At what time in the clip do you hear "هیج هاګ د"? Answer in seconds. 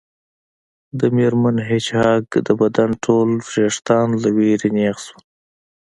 1.69-2.49